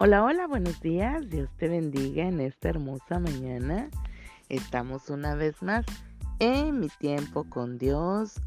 [0.00, 1.28] Hola, hola, buenos días.
[1.28, 3.90] Dios te bendiga en esta hermosa mañana.
[4.48, 5.84] Estamos una vez más
[6.38, 8.40] en mi tiempo con Dios.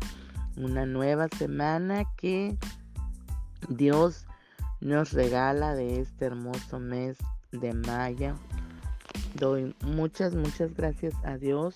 [0.56, 2.56] Una nueva semana que
[3.68, 4.28] Dios
[4.80, 7.18] nos regala de este hermoso mes
[7.52, 8.36] de mayo.
[9.36, 11.74] Doy muchas, muchas gracias a Dios.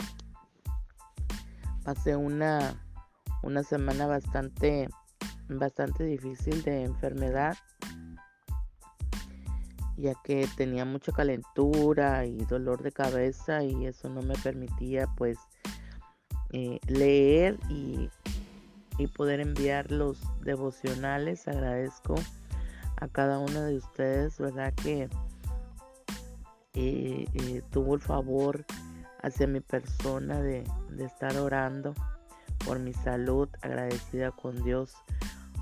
[1.84, 2.82] Pasé una,
[3.44, 4.88] una semana bastante,
[5.50, 7.58] bastante difícil de enfermedad
[9.98, 15.38] ya que tenía mucha calentura y dolor de cabeza y eso no me permitía pues
[16.52, 18.10] eh, leer y,
[19.16, 21.48] poder enviar los devocionales.
[21.48, 22.16] Agradezco
[22.98, 24.74] a cada uno de ustedes, ¿verdad?
[24.74, 25.10] Que
[26.74, 28.66] eh, eh, tuvo el favor
[29.22, 31.94] hacia mi persona de, de estar orando
[32.66, 34.94] por mi salud, agradecida con Dios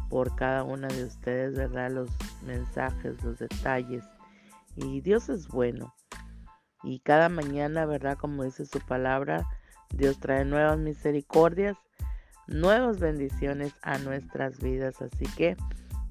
[0.09, 1.91] por cada una de ustedes, ¿verdad?
[1.91, 2.09] Los
[2.45, 4.03] mensajes, los detalles
[4.75, 5.93] y Dios es bueno.
[6.83, 8.17] Y cada mañana, ¿verdad?
[8.17, 9.47] Como dice su palabra,
[9.91, 11.77] Dios trae nuevas misericordias,
[12.47, 15.01] nuevas bendiciones a nuestras vidas.
[15.01, 15.55] Así que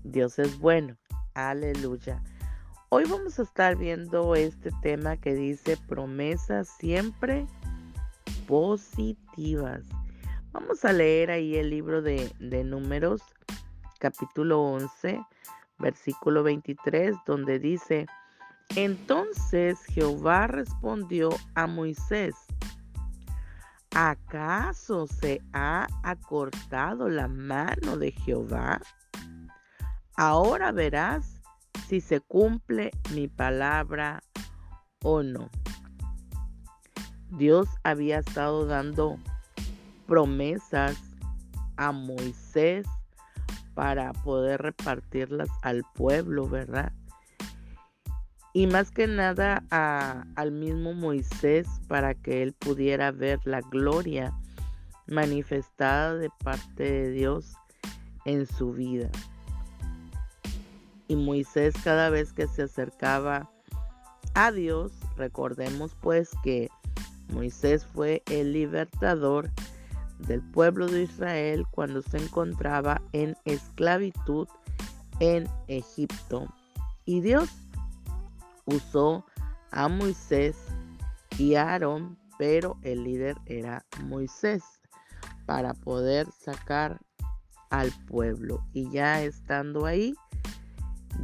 [0.04, 0.96] Dios es bueno.
[1.34, 2.22] Aleluya.
[2.88, 7.46] Hoy vamos a estar viendo este tema que dice promesas siempre
[8.46, 9.82] positivas.
[10.52, 13.22] Vamos a leer ahí el libro de, de números,
[13.98, 15.20] capítulo 11,
[15.78, 18.06] versículo 23, donde dice,
[18.76, 22.34] entonces Jehová respondió a Moisés,
[23.94, 28.80] ¿acaso se ha acortado la mano de Jehová?
[30.16, 31.40] Ahora verás
[31.88, 34.22] si se cumple mi palabra
[35.02, 35.50] o no.
[37.30, 39.18] Dios había estado dando
[40.06, 40.96] promesas
[41.76, 42.86] a Moisés
[43.74, 46.92] para poder repartirlas al pueblo, ¿verdad?
[48.52, 49.64] Y más que nada
[50.36, 54.32] al mismo Moisés para que él pudiera ver la gloria
[55.06, 57.54] manifestada de parte de Dios
[58.24, 59.08] en su vida.
[61.08, 63.50] Y Moisés cada vez que se acercaba
[64.34, 66.68] a Dios, recordemos pues que
[67.32, 69.50] Moisés fue el libertador
[70.18, 74.46] del pueblo de Israel cuando se encontraba en esclavitud
[75.20, 76.46] en Egipto.
[77.04, 77.50] Y Dios
[78.66, 79.24] usó
[79.70, 80.56] a Moisés
[81.38, 84.62] y a Aarón, pero el líder era Moisés
[85.46, 87.00] para poder sacar
[87.70, 88.64] al pueblo.
[88.72, 90.14] Y ya estando ahí,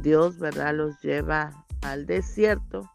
[0.01, 0.75] Dios, ¿verdad?
[0.75, 2.89] Los lleva al desierto,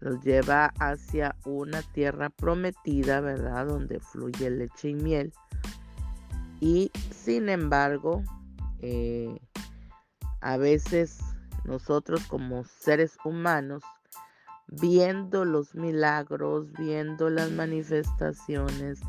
[0.00, 3.66] los lleva hacia una tierra prometida, ¿verdad?
[3.66, 5.32] Donde fluye leche y miel.
[6.60, 8.22] Y sin embargo,
[8.80, 9.38] eh,
[10.40, 11.18] a veces
[11.68, 13.82] nosotros como seres humanos,
[14.66, 19.00] viendo los milagros, viendo las manifestaciones,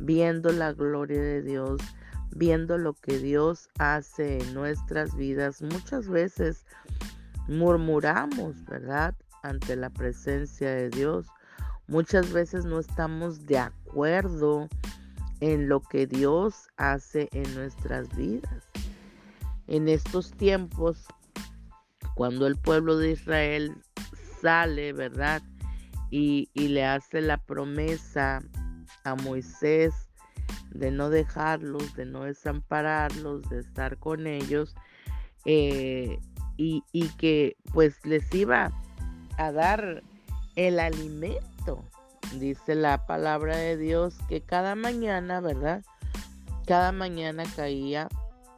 [0.00, 1.80] viendo la gloria de Dios,
[2.30, 6.66] viendo lo que Dios hace en nuestras vidas, muchas veces
[7.46, 9.14] murmuramos, ¿verdad?
[9.42, 11.26] Ante la presencia de Dios.
[11.86, 14.68] Muchas veces no estamos de acuerdo
[15.40, 18.64] en lo que Dios hace en nuestras vidas.
[19.66, 21.06] En estos tiempos
[22.18, 23.76] cuando el pueblo de Israel
[24.42, 25.40] sale, ¿verdad?
[26.10, 28.42] Y, le hace la promesa
[29.04, 29.94] a Moisés
[30.70, 34.74] de no dejarlos, de no desampararlos, de estar con ellos,
[35.44, 36.18] eh,
[36.56, 38.72] y, y, que pues les iba
[39.36, 40.02] a dar
[40.56, 41.84] el alimento.
[42.40, 45.84] Dice la palabra de Dios que cada mañana, ¿verdad?
[46.66, 48.08] Cada mañana caía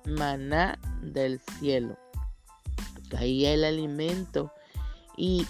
[0.07, 1.99] maná del cielo
[3.11, 4.53] caía el alimento
[5.17, 5.47] y,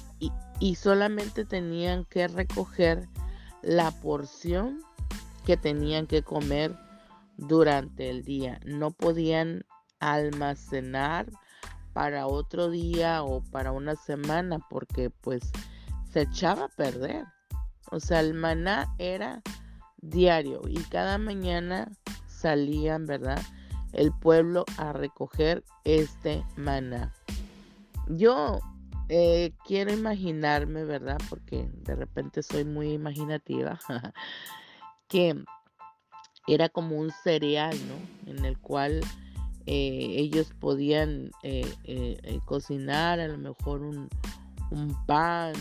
[0.77, 3.09] solamente tenían que recoger
[3.63, 4.81] la porción
[5.47, 6.75] que tenían que comer
[7.37, 8.61] durante el día.
[8.65, 9.65] No podían
[10.01, 11.27] almacenar
[11.93, 15.53] para otro día o para una semana porque pues
[16.13, 17.25] se echaba a perder.
[17.91, 19.43] O sea, el maná era
[19.99, 21.91] diario y cada mañana
[22.27, 23.41] salían, ¿verdad?
[23.93, 27.13] El pueblo a recoger este maná.
[28.17, 28.61] Yo
[29.09, 31.19] eh, quiero imaginarme, ¿verdad?
[31.29, 33.79] Porque de repente soy muy imaginativa,
[35.09, 35.45] que
[36.47, 38.31] era como un cereal, ¿no?
[38.33, 39.01] En el cual
[39.67, 44.09] eh, ellos podían eh, cocinar a lo mejor un,
[44.71, 45.55] un pan,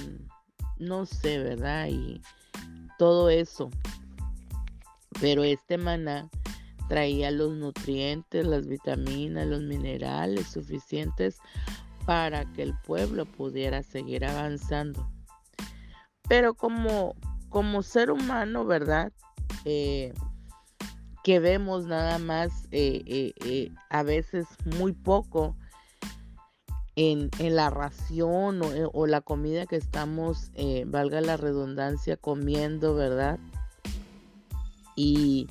[0.77, 1.87] no sé, ¿verdad?
[1.89, 2.21] Y
[2.97, 3.69] todo eso.
[5.21, 6.29] Pero este maná
[6.87, 11.39] traía los nutrientes, las vitaminas, los minerales suficientes
[12.09, 15.07] para que el pueblo pudiera seguir avanzando.
[16.27, 17.13] Pero como,
[17.49, 19.13] como ser humano, ¿verdad?
[19.63, 20.15] Eh,
[21.23, 25.55] que vemos nada más eh, eh, a veces muy poco
[26.95, 28.59] en, la ración
[28.91, 30.51] o, la comida que estamos,
[30.87, 33.37] valga la redundancia, comiendo, ¿verdad?
[34.95, 35.45] Y,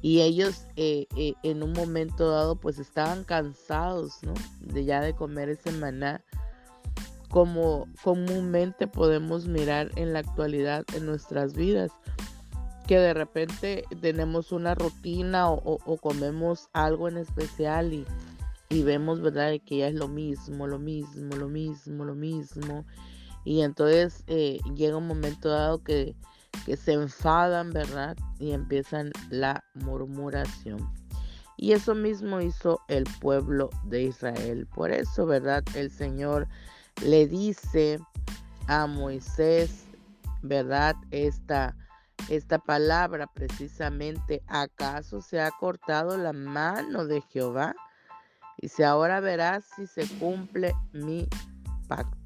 [0.00, 4.18] y ellos en un momento dado pues estaban cansados.
[4.60, 6.22] De ya de comer ese maná
[7.30, 11.92] como comúnmente podemos mirar en la actualidad en nuestras vidas
[12.88, 17.92] que de repente tenemos una rutina o, comemos algo en especial
[18.70, 19.52] y, vemos, ¿verdad?
[19.64, 22.86] Que ya es lo mismo, lo mismo, lo mismo, lo mismo.
[23.44, 26.16] Y entonces eh, llega un momento dado que,
[26.64, 28.16] que se enfadan, ¿verdad?
[28.38, 30.92] Y empiezan la murmuración.
[31.56, 34.66] Y eso mismo hizo el pueblo de Israel.
[34.74, 35.64] Por eso, ¿verdad?
[35.74, 36.46] El Señor
[37.04, 37.98] le dice
[38.68, 39.86] a Moisés,
[40.42, 40.94] ¿verdad?
[41.10, 41.74] Esta
[42.28, 47.74] esta palabra precisamente, ¿acaso se ha cortado la mano de Jehová?
[48.58, 51.26] Y si ahora verás si se cumple mi
[51.86, 52.17] pacto.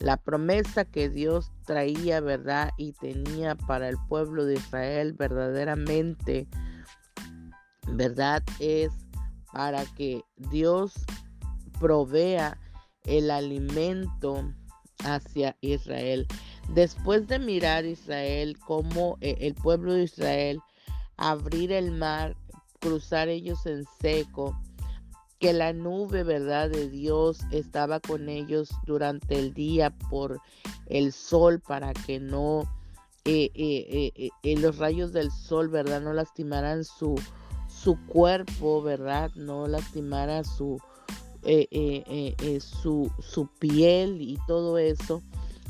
[0.00, 2.70] La promesa que Dios traía, ¿verdad?
[2.76, 6.48] Y tenía para el pueblo de Israel verdaderamente,
[7.86, 8.42] ¿verdad?
[8.58, 8.90] Es
[9.52, 10.94] para que Dios
[11.78, 12.58] provea
[13.04, 14.52] el alimento
[15.04, 16.26] hacia Israel.
[16.74, 20.60] Después de mirar Israel como eh, el pueblo de Israel
[21.16, 22.36] abrir el mar,
[22.80, 24.58] cruzar ellos en seco,
[25.40, 30.40] que la nube, ¿verdad?, de Dios estaba con ellos durante el día por
[30.86, 32.62] el sol para que no
[33.24, 37.14] eh, eh, los rayos del sol, ¿verdad?, no lastimaran su,
[37.68, 40.80] su cuerpo, ¿verdad?, no lastimara su,
[42.60, 45.22] su, su piel y todo eso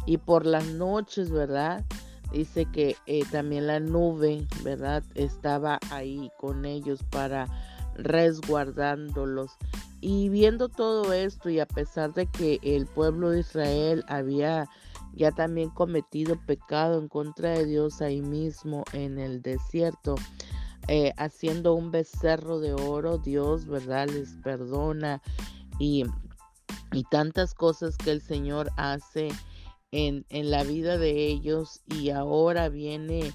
[0.07, 1.85] y por las noches, ¿verdad?
[2.33, 5.03] Dice que eh, también la nube, ¿verdad?
[5.15, 7.47] Estaba ahí con ellos para
[8.03, 9.53] resguardándolos.
[10.01, 14.69] Y viendo todo esto y a pesar de que el pueblo de Israel había
[15.15, 20.15] ya también cometido pecado en contra de Dios ahí mismo en el desierto,
[20.89, 24.09] eh, haciendo un becerro de oro, Dios, ¿verdad?
[24.09, 25.21] Les perdona
[25.79, 26.05] y,
[26.93, 29.31] y tantas cosas que el Señor hace
[29.93, 33.33] en, la vida de ellos y ahora viene,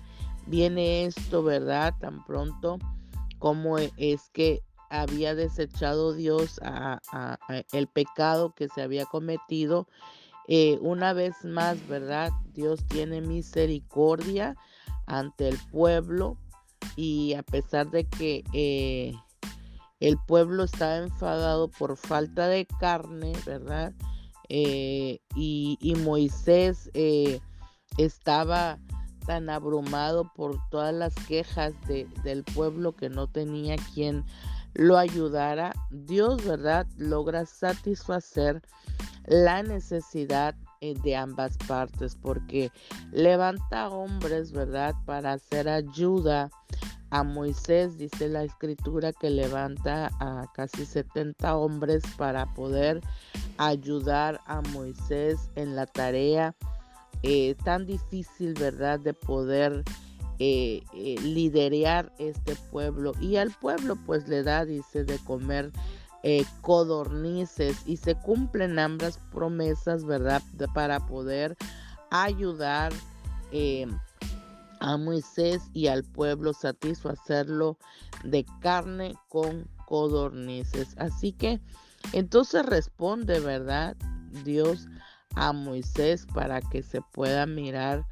[0.47, 1.93] viene esto, ¿verdad?
[1.99, 2.79] Tan pronto
[3.45, 6.99] como e, es que había desechado Dios a,
[7.73, 9.87] el pecado que se había cometido.
[10.47, 12.31] Eh, una vez más, ¿verdad?
[12.53, 14.55] Dios tiene misericordia
[15.05, 16.39] ante el pueblo
[16.95, 19.13] y a pesar de que eh,
[19.99, 23.93] el pueblo estaba enfadado por falta de carne, ¿verdad?
[24.49, 26.89] Eh, y, Moisés
[27.99, 28.79] estaba
[29.25, 34.23] tan abrumado por todas las quejas del pueblo que no tenía quien
[34.73, 38.61] lo ayudara, Dios, ¿verdad?, logra satisfacer
[39.25, 42.71] la necesidad eh, de ambas partes porque
[43.11, 46.49] levanta hombres, ¿verdad?, para hacer ayuda
[47.09, 52.99] a Moisés, dice la escritura que levanta a casi 70 hombres para poder
[53.57, 56.53] ayudar a Moisés en la tarea
[57.23, 59.83] eh, tan difícil, ¿verdad?, de poder
[60.39, 63.13] eh, eh, liderar este pueblo.
[63.19, 65.71] Y al pueblo pues le da, dice, de comer
[66.61, 70.41] codornices y se cumplen ambas promesas, ¿verdad?,
[70.73, 71.55] para poder
[72.09, 72.91] ayudar
[74.79, 77.77] a Moisés y al pueblo satisfacerlo
[78.23, 80.95] de carne con codornices.
[80.97, 81.61] Así que
[82.13, 83.95] entonces responde, ¿verdad?
[84.43, 84.87] Dios
[85.35, 88.05] a Moisés para que se pueda mirar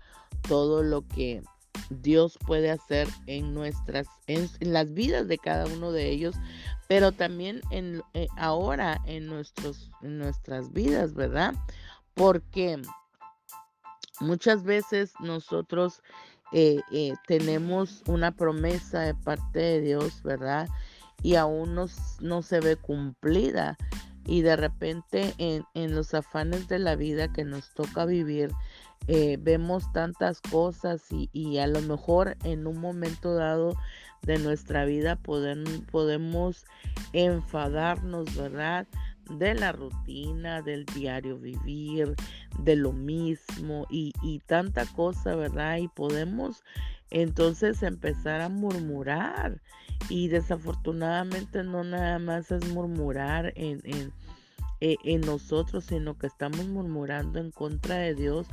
[0.48, 1.44] todo lo que
[1.90, 6.36] Dios puede hacer en nuestras, en, las vidas de cada uno de ellos,
[6.88, 11.54] pero también en, eh, ahora en, nuestros, en nuestras vidas, ¿verdad?
[12.14, 12.82] Porque
[14.20, 16.02] muchas veces nosotros
[16.52, 20.68] eh, eh, tenemos una promesa de parte de Dios, ¿verdad?
[21.24, 21.86] y aún no,
[22.20, 23.78] no se ve cumplida.
[24.26, 28.52] Y de repente en, los afanes de la vida que nos toca vivir,
[29.08, 33.76] eh, vemos tantas cosas y, a lo mejor en un momento dado
[34.22, 36.66] de nuestra vida podemos
[37.12, 38.88] enfadarnos, ¿verdad?
[39.30, 42.16] De la rutina, del diario vivir,
[42.60, 45.78] de lo mismo y, y tanta cosa, ¿verdad?
[45.78, 46.64] Y podemos
[47.14, 49.62] entonces empezar a murmurar
[50.10, 53.82] y desafortunadamente no nada más es murmurar en,
[54.82, 58.48] eh, en nosotros, sino que estamos murmurando en contra de Dios,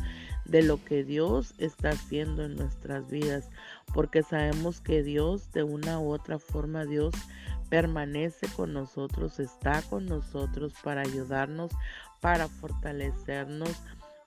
[0.45, 3.51] de lo que Dios está haciendo en nuestras vidas,
[3.95, 7.15] porque sabemos que Dios, de una u otra forma, Dios
[7.69, 11.71] permanece con nosotros, está con nosotros para ayudarnos,
[12.21, 13.71] para fortalecernos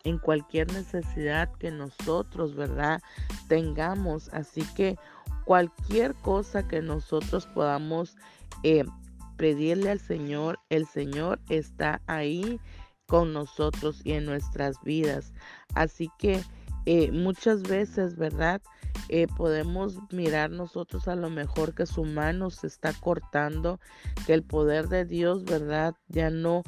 [0.04, 3.02] en cualquier necesidad que nosotros, ¿verdad?
[3.48, 4.30] Tengamos.
[4.34, 4.98] Así que
[5.46, 8.16] cualquier cosa que nosotros podamos
[8.64, 8.86] eh,
[9.38, 12.60] pedirle al Señor, el Señor está ahí
[13.08, 15.34] con nosotros y en nuestras vidas.
[15.76, 16.42] Así que
[16.86, 18.62] eh, muchas veces, ¿verdad?
[19.10, 23.80] Eh, podemos mirar nosotros a lo mejor que su mano se está cortando,
[24.26, 25.96] que el poder de Dios, ¿verdad?
[26.08, 26.64] Ya no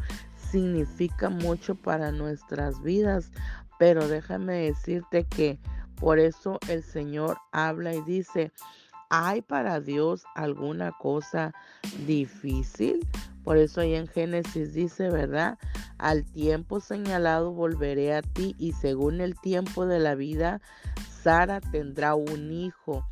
[0.51, 3.32] significa mucho para nuestras vidas,
[3.79, 5.60] pero déjame decirte que
[6.00, 8.52] por eso el Señor habla y dice,
[9.10, 11.54] ¿Hay para Dios alguna cosa
[12.08, 13.08] difícil?
[13.44, 15.60] Por eso ahí en Génesis dice, ¿verdad?
[16.00, 20.60] Al tiempo señalado volveré a ti y según el tiempo de la vida,
[21.22, 23.06] Sara tendrá un hijo.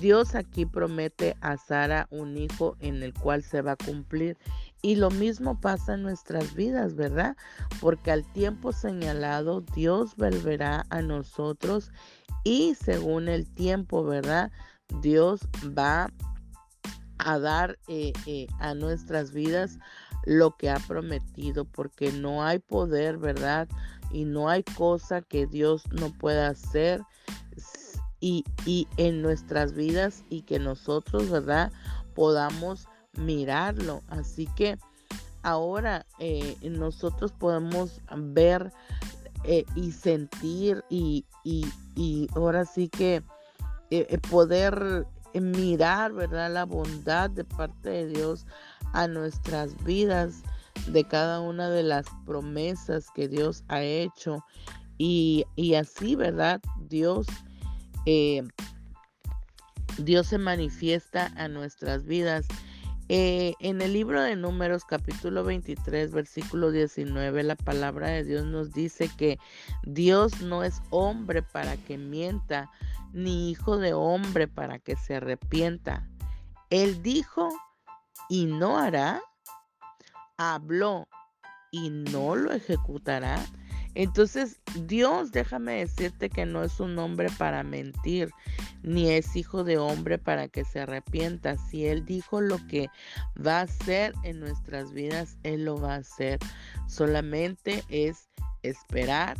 [0.00, 4.38] Dios aquí promete a Sara un hijo en el cual se va a cumplir.
[4.86, 7.36] Y lo mismo pasa en nuestras vidas, ¿verdad?
[7.80, 11.90] Porque al tiempo señalado Dios volverá a nosotros
[12.44, 14.52] y según el tiempo, ¿verdad?
[15.02, 15.40] Dios
[15.76, 16.12] va
[17.18, 19.80] a dar eh, eh, a nuestras vidas
[20.24, 23.66] lo que ha prometido, porque no hay poder, ¿verdad?
[24.12, 27.02] Y no hay cosa que Dios no pueda hacer
[28.20, 28.44] y,
[28.98, 31.72] en nuestras vidas y que nosotros, ¿verdad?
[32.14, 34.02] Podamos mirarlo.
[34.08, 34.78] Así que
[35.42, 38.72] ahora eh, nosotros podemos ver
[39.76, 43.22] y sentir y, y ahora sí que
[43.90, 46.52] eh, eh, poder eh, mirar, ¿verdad?
[46.52, 48.44] La bondad de parte de Dios
[48.92, 50.42] a nuestras vidas,
[50.88, 54.44] de cada una de las promesas que Dios ha hecho.
[54.98, 55.44] Y,
[55.78, 56.60] así, ¿verdad?
[56.88, 57.26] Dios,
[59.98, 62.46] Dios se manifiesta a nuestras vidas.
[63.08, 69.08] En el libro de Números capítulo 23 versículo 19 la palabra de Dios nos dice
[69.16, 69.38] que
[69.84, 72.70] Dios no es hombre para que mienta,
[73.12, 76.08] ni hijo de hombre para que se arrepienta.
[76.70, 77.48] Él dijo
[78.28, 79.22] y no hará,
[80.36, 81.06] habló
[81.70, 83.38] y no lo ejecutará.
[83.96, 88.30] Entonces Dios, déjame decirte que no es un hombre para mentir,
[88.82, 91.56] ni es hijo de hombre para que se arrepienta.
[91.56, 92.90] Si Él dijo lo que
[93.44, 96.38] va a hacer en nuestras vidas, Él lo va a hacer.
[96.86, 98.28] Solamente es
[98.62, 99.38] esperar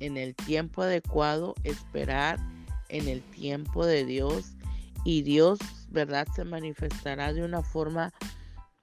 [0.00, 2.40] en el tiempo adecuado, esperar
[2.88, 4.56] en el tiempo de Dios
[5.04, 6.26] y Dios, ¿verdad?
[6.34, 8.12] Se manifestará de una forma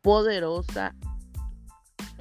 [0.01, 0.95] poderosa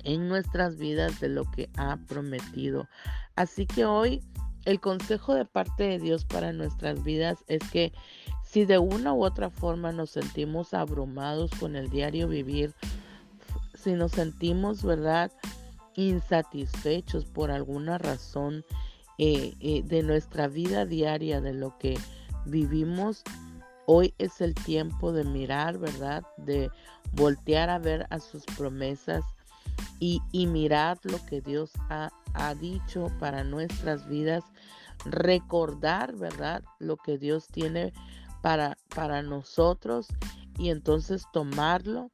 [0.09, 2.89] en nuestras vidas de lo que ha prometido.
[3.37, 4.23] Así que hoy
[4.65, 7.93] el consejo de parte de Dios para nuestras vidas es que
[8.43, 12.75] si de una u otra forma nos sentimos abrumados con el diario vivir,
[13.75, 15.31] si nos sentimos, ¿verdad?
[15.95, 18.65] Insatisfechos por alguna razón,
[19.19, 21.99] eh, eh, de nuestra vida diaria, de lo que
[22.47, 23.25] vivimos,
[23.87, 26.23] hoy es el tiempo de mirar, ¿verdad?
[26.39, 26.71] De
[27.13, 29.23] voltear a ver a sus promesas
[30.01, 34.45] y, mirar lo que Dios ha, ha dicho para nuestras vidas,
[35.05, 36.63] recordar, ¿verdad?
[36.79, 37.93] Lo que Dios tiene
[38.43, 40.09] para, para nosotros
[40.59, 42.11] y entonces tomarlo,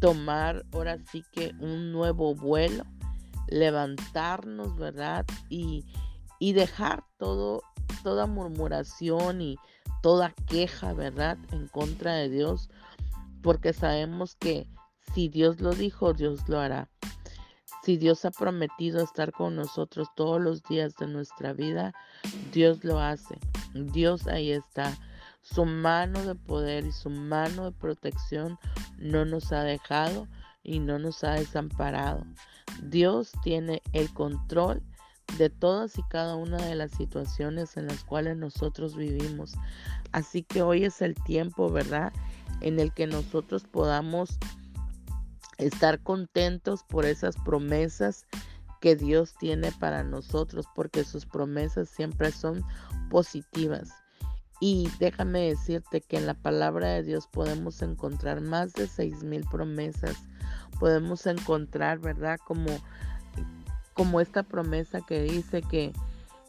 [0.00, 2.84] tomar ahora sí que un nuevo vuelo,
[3.48, 5.24] levantarnos, ¿verdad?
[5.48, 5.84] Y,
[6.38, 7.62] y dejar todo,
[8.02, 9.56] toda murmuración y
[10.02, 11.38] toda queja, ¿verdad?
[11.52, 12.68] En contra de Dios,
[13.42, 14.66] porque sabemos que
[15.14, 16.88] si Dios lo dijo, Dios lo hará.
[17.82, 21.92] Si Dios ha prometido estar con nosotros todos los días de nuestra vida,
[22.52, 23.38] Dios lo hace.
[23.74, 24.96] Dios ahí está.
[25.42, 28.56] Su mano de poder y su mano de protección
[28.98, 30.28] no nos ha dejado
[30.62, 32.24] y no nos ha desamparado.
[32.82, 34.82] Dios tiene el control
[35.36, 39.54] de todas y cada una de las situaciones en las cuales nosotros vivimos.
[40.12, 42.12] Así que hoy es el tiempo, ¿verdad?
[42.60, 44.38] En el que nosotros podamos
[45.66, 48.26] estar contentos por esas promesas
[48.80, 52.64] que Dios tiene para nosotros, porque sus promesas siempre son
[53.10, 53.90] positivas.
[54.60, 59.44] Y déjame decirte que en la palabra de Dios podemos encontrar más de seis mil
[59.50, 60.16] promesas.
[60.78, 62.38] Podemos encontrar, ¿verdad?
[62.46, 62.66] Como
[63.94, 65.92] como esta promesa que dice que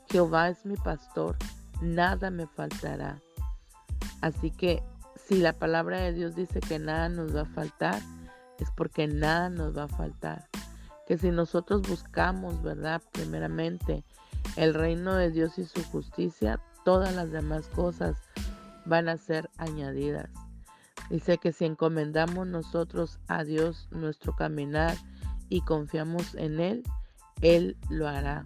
[0.09, 1.35] Jehová es mi pastor,
[1.81, 3.19] nada me faltará.
[4.21, 4.81] Así que
[5.15, 8.01] si la palabra de Dios dice que nada nos va a faltar,
[8.63, 10.47] es porque nada nos va a faltar.
[11.07, 13.01] Que si nosotros buscamos, ¿verdad?
[13.11, 14.03] Primeramente
[14.55, 18.17] el reino de Dios y su justicia, todas las demás cosas
[18.85, 20.29] van a ser añadidas.
[21.09, 24.95] Dice que si encomendamos nosotros a Dios nuestro caminar
[25.49, 26.83] y confiamos en Él,
[27.41, 28.45] Él lo hará.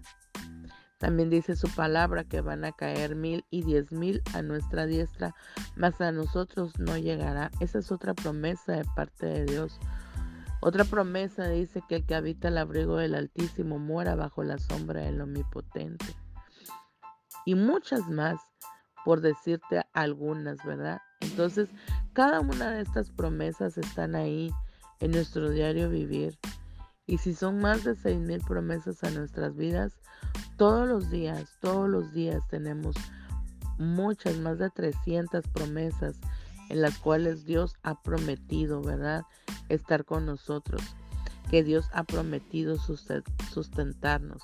[0.98, 5.34] También dice su palabra que van a caer mil y diez mil a nuestra diestra,
[5.76, 7.52] mas a nosotros no llegará.
[7.60, 9.78] Esa es otra promesa de parte de Dios.
[10.60, 15.02] Otra promesa dice que el que habita el abrigo del Altísimo muera bajo la sombra
[15.02, 16.06] del Omnipotente.
[17.44, 18.40] Y muchas más,
[19.04, 21.00] por decirte algunas, ¿verdad?
[21.20, 21.68] Entonces,
[22.12, 24.50] cada una de estas promesas están ahí
[25.00, 26.38] en nuestro diario vivir.
[27.06, 30.00] Y si son más de seis mil promesas a nuestras vidas,
[30.56, 32.96] todos los días, todos los días tenemos
[33.78, 36.20] muchas, más de 300 promesas
[36.68, 39.22] en las cuales Dios ha prometido, ¿verdad?
[39.68, 40.82] Estar con nosotros,
[41.50, 44.42] que Dios ha prometido sustentarnos,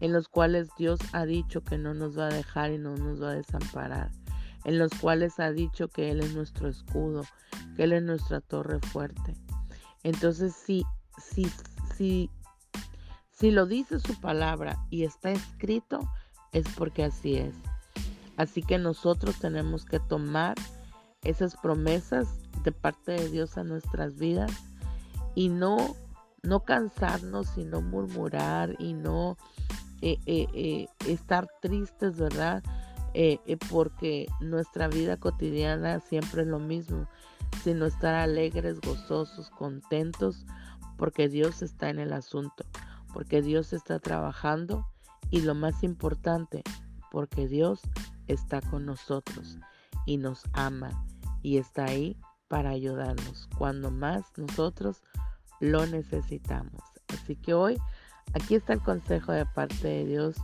[0.00, 3.22] en los cuales Dios ha dicho que no nos va a dejar y no nos
[3.22, 4.10] va a desamparar,
[4.64, 7.24] en los cuales ha dicho que Él es nuestro escudo,
[7.76, 9.34] que Él es nuestra torre fuerte.
[10.02, 10.84] Entonces, si,
[11.18, 11.50] si,
[11.96, 12.30] si,
[13.30, 16.00] si lo dice su palabra y está escrito,
[16.52, 17.54] es porque así es.
[18.36, 20.54] Así que nosotros tenemos que tomar
[21.22, 22.28] esas promesas
[22.62, 24.50] de parte de Dios a nuestras vidas
[25.34, 25.96] y no,
[26.42, 29.36] no cansarnos y no murmurar y no
[30.00, 32.62] eh, eh, eh, estar tristes, ¿verdad?
[33.68, 37.08] porque nuestra vida cotidiana siempre es lo mismo,
[37.64, 40.46] sino estar alegres, gozosos, contentos,
[40.96, 42.64] porque Dios está en el asunto,
[43.12, 44.86] porque Dios está trabajando
[45.30, 46.62] y lo más importante,
[47.10, 47.80] porque Dios
[48.28, 49.58] está con nosotros
[50.08, 51.04] y nos ama
[51.42, 52.16] y está ahí
[52.48, 55.02] para ayudarnos cuando más nosotros
[55.60, 56.82] lo necesitamos.
[57.08, 57.78] Así que hoy
[58.32, 60.36] aquí está el consejo de parte de Dios.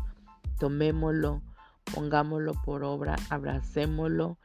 [0.59, 1.41] Tomémoslo,
[1.95, 4.39] pongámoslo por obra, abracémoslo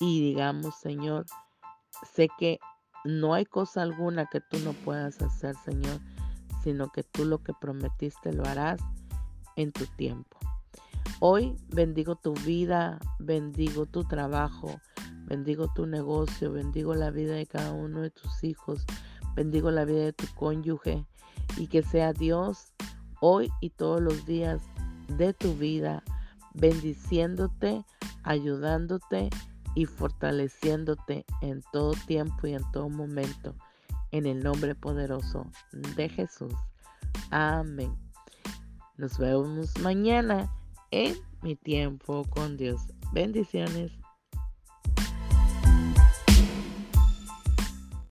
[0.00, 1.26] y digamos, Señor,
[2.14, 2.58] sé que
[3.04, 6.00] no hay cosa alguna que tú no puedas hacer, Señor,
[6.62, 8.80] sino que tú lo que prometiste lo harás
[9.56, 10.37] en tu tiempo.
[11.20, 14.80] Hoy bendigo tu vida, bendigo tu trabajo,
[15.24, 18.84] bendigo tu negocio, bendigo la vida de cada uno de tus hijos,
[19.34, 21.04] bendigo la vida de tu cónyuge
[21.56, 22.72] y que sea Dios
[23.20, 24.62] hoy y todos los días
[25.08, 26.04] de tu vida,
[26.54, 27.84] bendiciéndote,
[28.22, 29.28] ayudándote
[29.74, 33.56] y fortaleciéndote en todo tiempo y en todo momento.
[34.12, 36.54] En el nombre poderoso de Jesús.
[37.30, 37.92] Amén.
[38.96, 40.48] Nos vemos mañana
[40.90, 42.80] en mi tiempo con Dios.
[43.12, 43.92] Bendiciones.